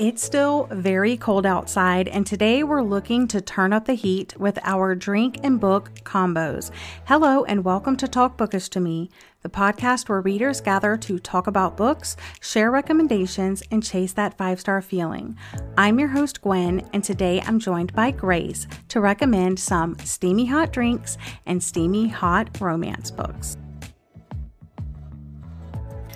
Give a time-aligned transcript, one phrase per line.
[0.00, 4.56] It's still very cold outside, and today we're looking to turn up the heat with
[4.62, 6.70] our drink and book combos.
[7.06, 9.10] Hello, and welcome to Talk Bookish to Me,
[9.42, 14.60] the podcast where readers gather to talk about books, share recommendations, and chase that five
[14.60, 15.36] star feeling.
[15.76, 20.72] I'm your host, Gwen, and today I'm joined by Grace to recommend some steamy hot
[20.72, 23.56] drinks and steamy hot romance books.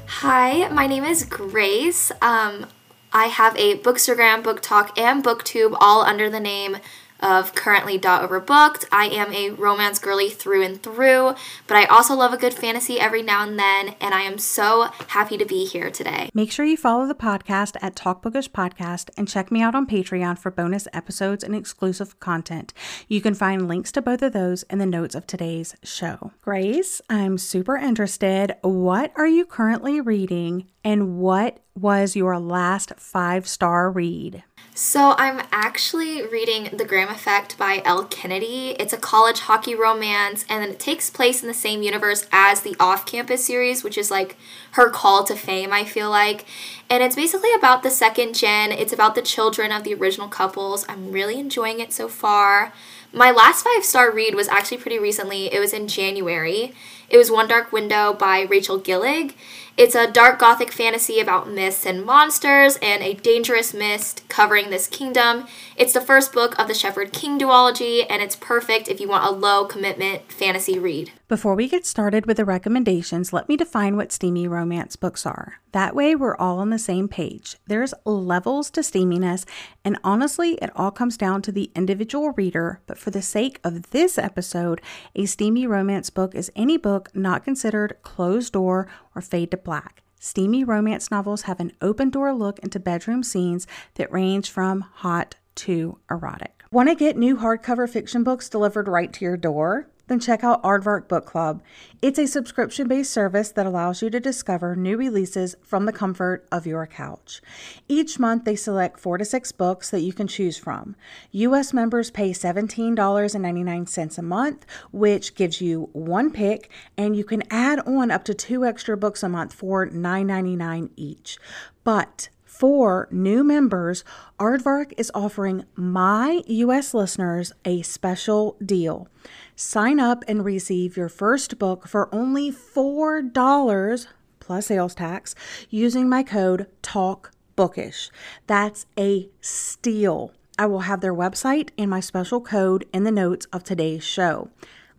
[0.07, 2.13] Hi, my name is Grace.
[2.23, 2.67] Um,
[3.13, 6.79] I have a Bookstagram, BookTok, and BookTube all under the name
[7.23, 8.85] of currently dot overbooked.
[8.91, 11.35] I am a romance girly through and through,
[11.67, 14.91] but I also love a good fantasy every now and then, and I am so
[15.09, 16.29] happy to be here today.
[16.35, 19.87] Make sure you follow the podcast at Talk Bookish Podcast and check me out on
[19.87, 22.75] Patreon for bonus episodes and exclusive content.
[23.09, 26.33] You can find links to both of those in the notes of today's show.
[26.43, 28.57] Grace, I'm super interested.
[28.63, 34.43] What are you currently reading and what was your last five star read?
[34.75, 38.75] So, I'm actually reading The Graham Effect by Elle Kennedy.
[38.81, 42.75] It's a college hockey romance, and it takes place in the same universe as the
[42.81, 44.39] Off Campus series, which is like
[44.73, 46.47] her call to fame, I feel like.
[46.89, 50.87] And it's basically about the second gen, it's about the children of the original couples.
[50.89, 52.73] I'm really enjoying it so far.
[53.15, 56.73] My last five star read was actually pretty recently, it was in January.
[57.11, 59.35] It was One Dark Window by Rachel Gillig.
[59.77, 64.87] It's a dark gothic fantasy about myths and monsters and a dangerous mist covering this
[64.87, 65.47] kingdom.
[65.77, 69.27] It's the first book of the Shepherd King duology, and it's perfect if you want
[69.27, 71.13] a low commitment fantasy read.
[71.33, 75.55] Before we get started with the recommendations, let me define what steamy romance books are.
[75.73, 77.57] That way, we're all on the same page.
[77.67, 79.47] There's levels to steaminess,
[79.83, 82.83] and honestly, it all comes down to the individual reader.
[82.85, 84.83] But for the sake of this episode,
[85.15, 90.03] a steamy romance book is any book not considered closed door or fade to black.
[90.21, 95.37] Steamy romance novels have an open door look into bedroom scenes that range from hot
[95.55, 96.63] to erotic.
[96.71, 99.89] Want to get new hardcover fiction books delivered right to your door?
[100.09, 101.63] Then check out Aardvark Book Club.
[102.01, 106.47] It's a subscription based service that allows you to discover new releases from the comfort
[106.51, 107.41] of your couch.
[107.89, 110.97] Each month, they select four to six books that you can choose from.
[111.31, 111.73] U.S.
[111.73, 118.11] members pay $17.99 a month, which gives you one pick, and you can add on
[118.11, 121.39] up to two extra books a month for $9.99 each.
[121.85, 122.29] But
[122.63, 124.05] for new members,
[124.39, 126.95] Aardvark is offering my U.S.
[126.95, 129.09] listeners a special deal.
[129.57, 134.07] Sign up and receive your first book for only $4
[134.39, 135.35] plus sales tax
[135.71, 138.11] using my code TALKBOOKISH.
[138.47, 140.33] That's a steal.
[140.57, 144.51] I will have their website and my special code in the notes of today's show.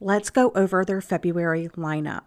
[0.02, 2.24] Let's go over their February lineup.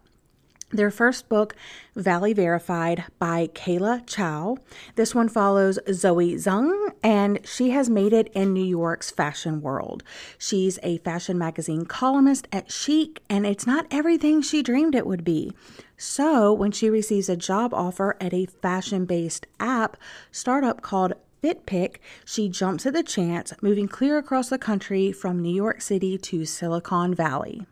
[0.70, 1.54] Their first book,
[1.94, 4.58] Valley Verified by Kayla Chow.
[4.96, 10.02] This one follows Zoe Zung, and she has made it in New York's fashion world.
[10.38, 15.22] She's a fashion magazine columnist at Chic, and it's not everything she dreamed it would
[15.22, 15.52] be.
[15.96, 19.96] So, when she receives a job offer at a fashion based app
[20.32, 21.12] startup called
[21.44, 26.18] FitPick, she jumps at the chance, moving clear across the country from New York City
[26.18, 27.66] to Silicon Valley.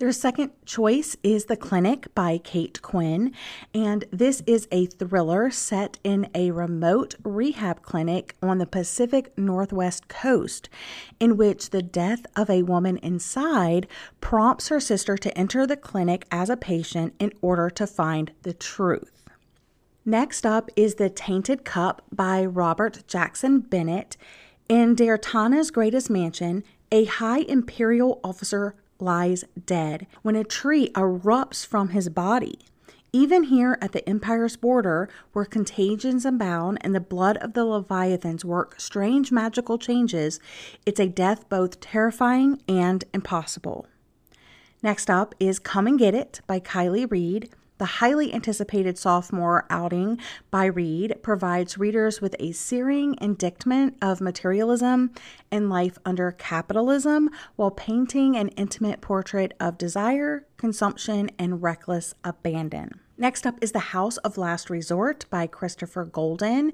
[0.00, 3.34] Their second choice is The Clinic by Kate Quinn,
[3.74, 10.08] and this is a thriller set in a remote rehab clinic on the Pacific Northwest
[10.08, 10.70] coast,
[11.20, 13.86] in which the death of a woman inside
[14.22, 18.54] prompts her sister to enter the clinic as a patient in order to find the
[18.54, 19.28] truth.
[20.06, 24.16] Next up is The Tainted Cup by Robert Jackson Bennett.
[24.66, 31.90] In Daretana's greatest mansion, a high imperial officer lies dead when a tree erupts from
[31.90, 32.58] his body.
[33.12, 38.44] Even here at the Empire's border, where contagions abound and the blood of the Leviathans
[38.44, 40.38] work strange magical changes,
[40.86, 43.86] it's a death both terrifying and impossible.
[44.82, 47.50] Next up is Come and Get It by Kiley Reid.
[47.80, 50.18] The highly anticipated sophomore outing
[50.50, 55.12] by Reid provides readers with a searing indictment of materialism
[55.50, 63.00] and life under capitalism while painting an intimate portrait of desire, consumption, and reckless abandon.
[63.20, 66.72] Next up is The House of Last Resort by Christopher Golden.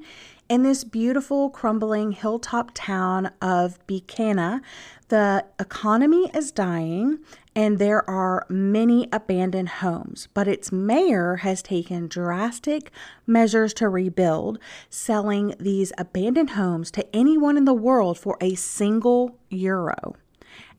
[0.48, 4.60] In this beautiful, crumbling hilltop town of Becchina,
[5.08, 7.18] the economy is dying
[7.56, 12.92] and there are many abandoned homes, but its mayor has taken drastic
[13.26, 19.36] measures to rebuild, selling these abandoned homes to anyone in the world for a single
[19.50, 20.14] euro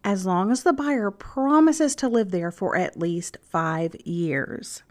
[0.04, 4.84] as long as the buyer promises to live there for at least five years.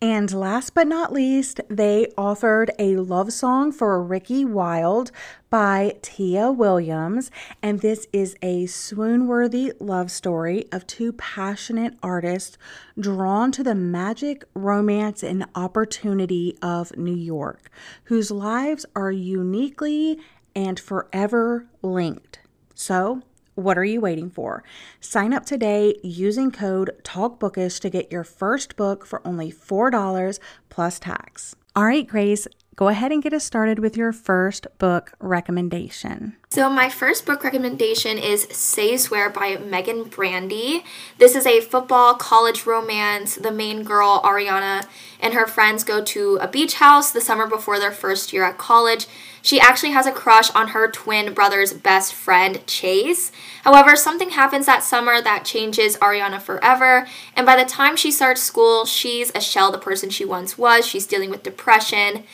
[0.00, 5.10] And last but not least, they offered a love song for Ricki Wilde
[5.50, 7.32] by Tia Williams.
[7.60, 12.56] And this is a swoon worthy love story of two passionate artists
[12.98, 17.68] drawn to the magic, romance, and opportunity of New York,
[18.04, 20.20] whose lives are uniquely
[20.54, 22.38] and forever linked.
[22.72, 23.22] So,
[23.58, 24.62] what are you waiting for?
[25.00, 30.38] Sign up today using code TALKBOOKISH to get your first book for only $4
[30.68, 31.56] plus tax.
[31.74, 32.46] All right, Grace,
[32.76, 36.36] go ahead and get us started with your first book recommendation.
[36.50, 40.82] So, my first book recommendation is Say Swear by Meagan Brandy.
[41.18, 43.34] This is a football college romance.
[43.34, 44.86] The main girl, Ariana,
[45.20, 48.56] and her friends go to a beach house the summer before their first year at
[48.56, 49.06] college.
[49.42, 53.30] She actually has a crush on her twin brother's best friend, Chase.
[53.62, 57.06] However, something happens that summer that changes Ariana forever,
[57.36, 60.86] and by the time she starts school, she's a shell the person she once was.
[60.86, 62.24] She's dealing with depression.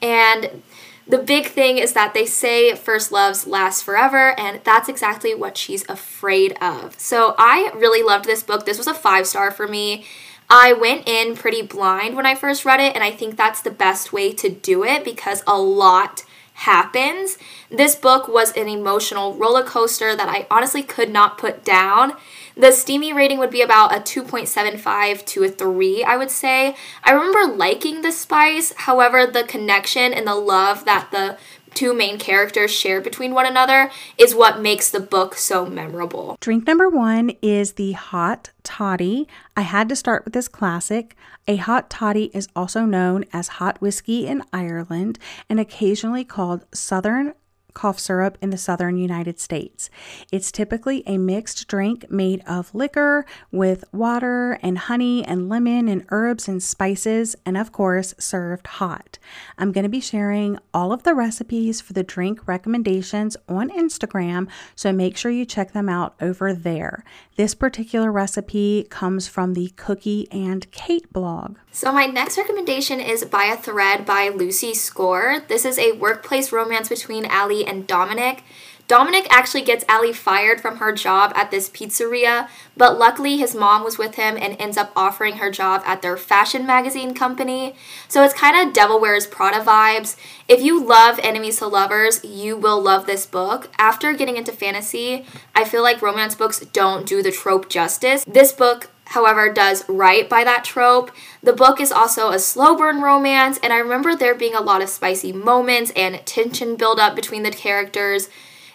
[0.00, 0.62] And
[1.08, 5.56] the big thing is that they say first loves last forever, and that's exactly what
[5.56, 7.00] she's afraid of.
[7.00, 8.66] So I really loved this book.
[8.66, 10.04] This was a five star for me.
[10.50, 13.70] I went in pretty blind when I first read it, and I think that's the
[13.70, 16.24] best way to do it because a lot
[16.54, 17.38] happens.
[17.70, 22.14] This book was an emotional roller coaster that I honestly could not put down.
[22.58, 26.74] The steamy rating would be about a 2.75 to a 3, I would say.
[27.04, 31.38] I remember liking the spice, however, the connection and the love that the
[31.74, 36.36] two main characters share between one another is what makes the book so memorable.
[36.40, 39.28] Drink number one is the hot toddy.
[39.56, 41.14] I had to start with this classic.
[41.46, 47.34] A hot toddy is also known as hot whiskey in Ireland and occasionally called Southern
[47.78, 49.88] cough syrup in the southern United States.
[50.32, 56.04] It's typically a mixed drink made of liquor with water and honey and lemon and
[56.08, 59.20] herbs and spices, and of course, served hot.
[59.58, 64.48] I'm going to be sharing all of the recipes for the drink recommendations on Instagram,
[64.74, 67.04] so make sure you check them out over there.
[67.36, 71.58] This particular recipe comes from the Cookie and Kate blog.
[71.70, 75.44] So, my next recommendation is By a Thread by Lucy Score.
[75.46, 78.42] This is a workplace romance between Allie and Dominic.
[78.88, 83.84] Dominic actually gets Allie fired from her job at this pizzeria, but luckily his mom
[83.84, 87.74] was with him and ends up offering her job at their fashion magazine company.
[88.08, 90.16] So it's kind of Devil Wears Prada vibes.
[90.48, 93.70] If you love Enemies to Lovers, you will love this book.
[93.76, 98.24] After getting into fantasy, I feel like romance books don't do the trope justice.
[98.26, 101.10] This book however, does right by that trope.
[101.42, 104.82] The book is also a slow burn romance, and I remember there being a lot
[104.82, 108.28] of spicy moments and tension build up between the characters.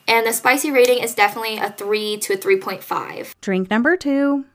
[0.07, 3.31] And the spicy rating is definitely a 3 to a 3.5.
[3.41, 4.45] Drink number two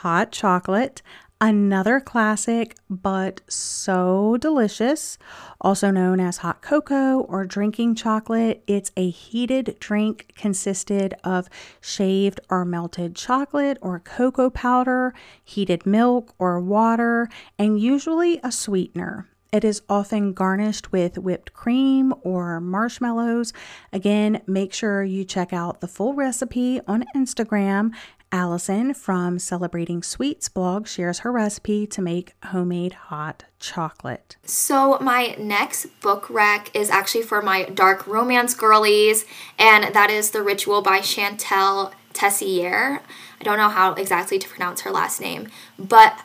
[0.00, 1.02] hot chocolate.
[1.44, 5.18] Another classic, but so delicious,
[5.60, 8.62] also known as hot cocoa or drinking chocolate.
[8.68, 11.48] It's a heated drink consisted of
[11.80, 17.28] shaved or melted chocolate or cocoa powder, heated milk or water,
[17.58, 19.28] and usually a sweetener.
[19.52, 23.52] It is often garnished with whipped cream or marshmallows.
[23.92, 27.90] Again, make sure you check out the full recipe on Instagram.
[28.32, 34.36] Allison from Celebrating Sweets blog shares her recipe to make homemade hot chocolate.
[34.44, 39.26] So, my next book rec is actually for my dark romance girlies,
[39.58, 43.02] and that is The Ritual by Shantel Tessier.
[43.38, 45.48] I don't know how exactly to pronounce her last name,
[45.78, 46.18] but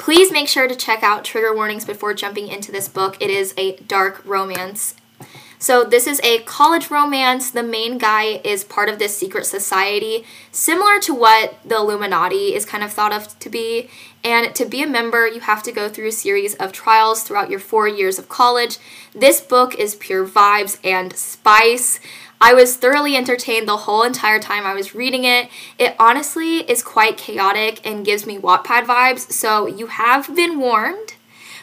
[0.00, 3.18] Please make sure to check out trigger warnings before jumping into this book.
[3.20, 4.94] It is a dark romance.
[5.62, 7.50] So, this is a college romance.
[7.50, 12.64] The main guy is part of this secret society, similar to what the Illuminati is
[12.64, 13.90] kind of thought of to be.
[14.24, 17.50] And to be a member, you have to go through a series of trials throughout
[17.50, 18.78] your four years of college.
[19.14, 22.00] This book is pure vibes and spice.
[22.40, 25.50] I was thoroughly entertained the whole entire time I was reading it.
[25.78, 31.16] It honestly is quite chaotic and gives me Wattpad vibes, so you have been warned.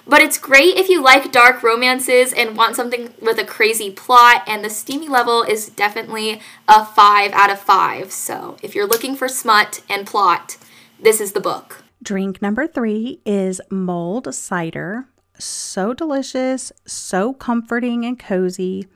[0.10, 4.44] But it's great if you like dark romances and want something with a crazy plot,
[4.48, 8.12] and the steamy level is definitely a 5 out of 5.
[8.12, 10.56] So if you're looking for smut and plot,
[10.98, 11.84] this is the book.
[12.02, 15.08] Drink number three is mulled cider.
[15.38, 18.88] So delicious, so comforting and cozy.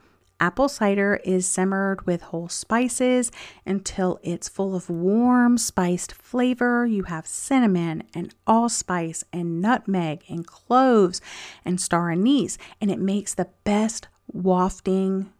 [0.42, 3.30] Apple cider is simmered with whole spices
[3.64, 6.84] until it's full of warm, spiced flavor.
[6.84, 11.20] You have cinnamon and allspice and nutmeg and cloves
[11.64, 15.30] and star anise, and it makes the best wafting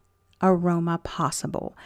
[0.41, 1.77] aroma possible.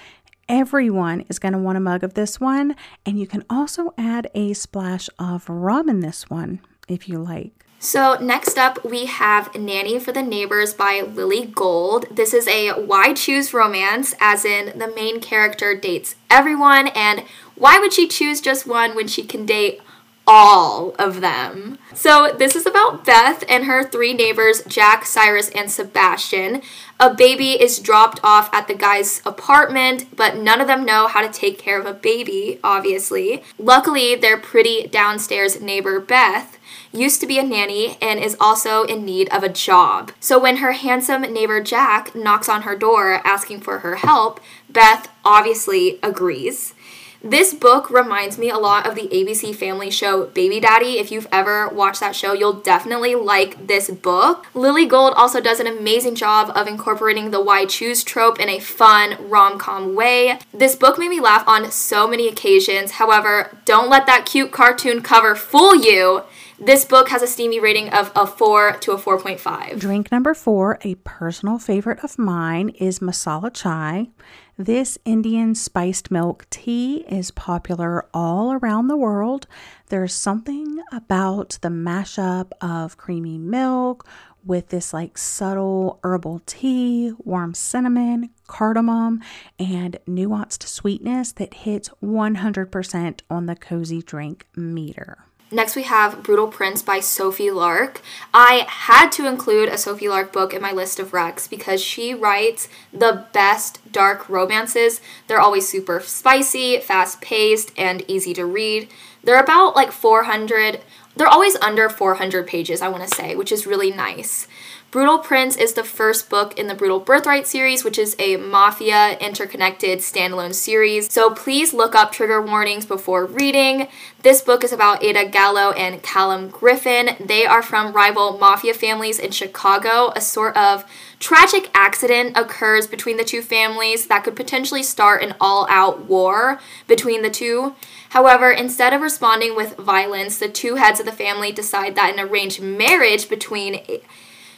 [0.46, 4.30] Everyone is going to want a mug of this one, and you can also add
[4.34, 7.65] a splash of rum in this one if you like.
[7.78, 12.06] So, next up, we have Nanny for the Neighbors by Lily Gold.
[12.10, 17.78] This is a why choose romance, as in the main character dates everyone, and why
[17.78, 19.80] would she choose just one when she can date
[20.26, 21.78] all of them.
[21.94, 26.62] So, this is about Beth and her three neighbors, Jack, Cyrus, and Sebastian.
[26.98, 31.24] A baby is dropped off at the guy's apartment, but none of them know how
[31.24, 33.44] to take care of a baby, obviously.
[33.58, 36.55] Luckily, their pretty downstairs neighbor, Beth,
[36.96, 40.12] used to be a nanny and is also in need of a job.
[40.20, 45.08] So, when her handsome neighbor Jack knocks on her door asking for her help, Beth
[45.24, 46.74] obviously agrees.
[47.22, 50.98] This book reminds me a lot of the ABC family show Baby Daddy.
[50.98, 54.46] If you've ever watched that show, you'll definitely like this book.
[54.54, 58.60] Lily Gold also does an amazing job of incorporating the why choose trope in a
[58.60, 60.38] fun rom com way.
[60.52, 62.92] This book made me laugh on so many occasions.
[62.92, 66.22] However, don't let that cute cartoon cover fool you.
[66.58, 69.78] This book has a steamy rating of a 4 to a 4.5.
[69.78, 74.08] Drink number four, a personal favorite of mine, is masala chai.
[74.56, 79.46] This Indian spiced milk tea is popular all around the world.
[79.88, 84.08] There's something about the mashup of creamy milk
[84.42, 89.20] with this like subtle herbal tea, warm cinnamon, cardamom,
[89.58, 95.18] and nuanced sweetness that hits 100% on the cozy drink meter.
[95.52, 98.00] Next, we have Brutal Prince by Sophie Lark.
[98.34, 102.12] I had to include a Sophie Lark book in my list of recs because she
[102.14, 105.00] writes the best dark romances.
[105.28, 108.88] They're always super spicy, fast paced, and easy to read.
[109.22, 110.80] They're about like 400,
[111.14, 114.48] they're always under 400 pages, I want to say, which is really nice.
[114.92, 119.18] Brutal Prince is the first book in the Brutal Birthright series, which is a mafia
[119.18, 121.12] interconnected standalone series.
[121.12, 123.88] So please look up trigger warnings before reading.
[124.22, 127.10] This book is about Ada Gallo and Callum Griffin.
[127.18, 130.12] They are from rival mafia families in Chicago.
[130.14, 130.84] A sort of
[131.18, 136.60] tragic accident occurs between the two families that could potentially start an all out war
[136.86, 137.74] between the two.
[138.10, 142.20] However, instead of responding with violence, the two heads of the family decide that an
[142.20, 143.80] arranged marriage between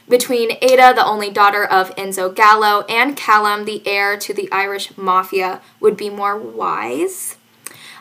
[0.08, 4.96] between Ada, the only daughter of Enzo Gallo, and Callum, the heir to the Irish
[4.96, 7.36] mafia, would be more wise.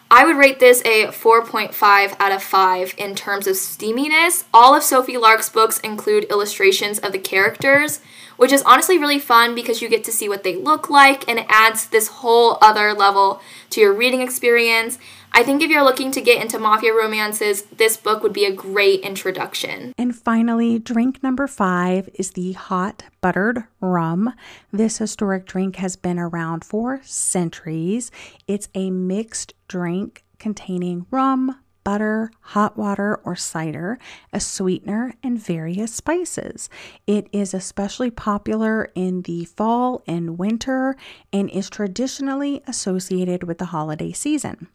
[0.10, 4.46] I would rate this a 4.5 out of 5 in terms of steaminess.
[4.54, 8.00] All of Sophie Lark's books include illustrations of the characters,
[8.38, 11.40] which is honestly really fun because you get to see what they look like and
[11.40, 14.98] it adds this whole other level to your reading experience.
[15.38, 18.52] I think if you're looking to get into mafia romances, this book would be a
[18.52, 19.94] great introduction.
[19.96, 24.34] And finally, drink number five is the hot buttered rum.
[24.74, 28.10] This historic drink has been around for centuries.
[28.48, 34.00] It's a mixed drink containing rum, butter, hot water, or cider,
[34.34, 36.68] a sweetener, and various spices.
[37.06, 40.96] It is especially popular in the fall and winter
[41.32, 44.70] and is traditionally associated with the holiday season.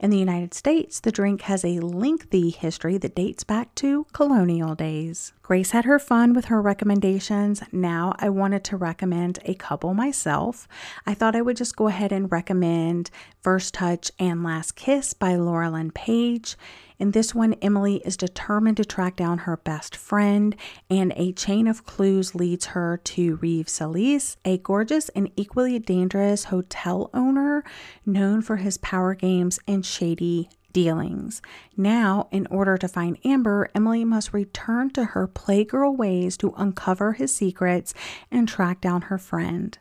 [0.00, 4.74] In the United States, the drink has a lengthy history that dates back to colonial
[4.74, 5.34] days.
[5.42, 7.62] Grace had her fun with her recommendations.
[7.70, 10.66] Now I wanted to recommend a couple myself.
[11.04, 13.10] I thought I would just go ahead and recommend
[13.42, 16.56] First Touch and Last Kiss by Laurelin Paige.
[17.00, 20.54] In this one, Emily is determined to track down her best friend,
[20.90, 26.44] and a chain of clues leads her to Reeve Sallis, a gorgeous and equally dangerous
[26.44, 27.64] hotel owner
[28.04, 31.40] known for his power games and shady dealings.
[31.74, 37.14] Now, in order to find Amber, Emily must return to her playgirl ways to uncover
[37.14, 37.94] his secrets
[38.30, 39.78] and track down her friend.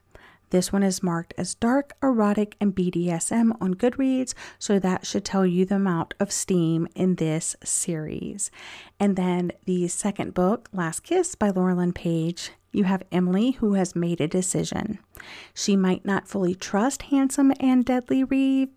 [0.49, 5.45] This one is marked as dark, erotic, and BDSM on Goodreads, so that should tell
[5.45, 8.49] you the amount of steam in this series.
[8.99, 13.95] And then the second book, Last Kiss by Laurelin Paige, you have Emily who has
[13.95, 14.99] made a decision.
[15.53, 18.69] She might not fully trust handsome and deadly Reeve,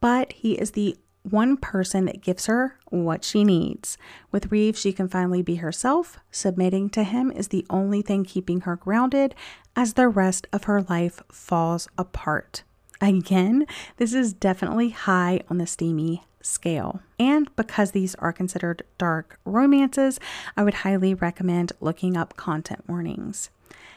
[0.00, 3.98] but he is the one person that gives her what she needs.
[4.32, 6.18] With Reeve, she can finally be herself.
[6.30, 9.34] Submitting to him is the only thing keeping her grounded
[9.76, 12.64] as the rest of her life falls apart.
[13.00, 17.00] Again, this is definitely high on the steamy scale.
[17.18, 20.20] And because these are considered dark romances,
[20.56, 23.50] I would highly recommend looking up content warnings.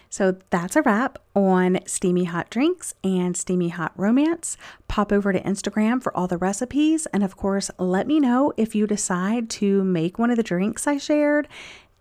[0.09, 4.57] So that's a wrap on Steamy Hot Drinks and Steamy Hot Romance.
[4.87, 7.07] Pop over to Instagram for all the recipes.
[7.07, 10.85] And of course, let me know if you decide to make one of the drinks
[10.85, 11.47] I shared.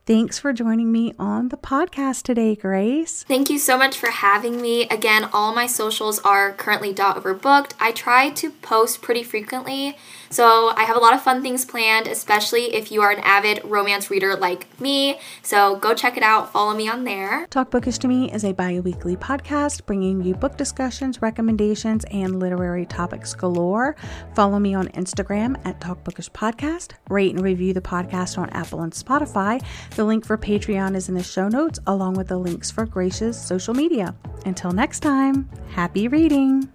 [0.04, 3.22] Thanks for joining me on the podcast today, Grace.
[3.22, 4.88] Thank you so much for having me.
[4.88, 7.74] Again, all my socials are currently dot overbooked.
[7.78, 9.96] I try to post pretty frequently,
[10.28, 13.60] so I have a lot of fun things planned, especially if you are an avid
[13.62, 15.20] romance reader like me.
[15.40, 16.52] So go check it out.
[16.52, 17.46] Follow me on there.
[17.46, 22.40] Talk Bookish to Me is a bi weekly podcast bringing you book discussions, recommendations, and
[22.40, 23.94] literary topics galore.
[24.34, 26.94] Follow me on Instagram at Talk Bookish Podcast.
[27.08, 29.64] Rate and review the podcast on Apple and Spotify.
[29.94, 33.38] The link for Patreon is in the show notes, along with the links for Grace's
[33.38, 34.14] social media.
[34.46, 36.72] Until next time, happy reading!